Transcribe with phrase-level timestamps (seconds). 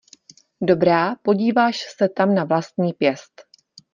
[0.61, 3.31] Dobrá, podíváš se tam na vlastní pěst.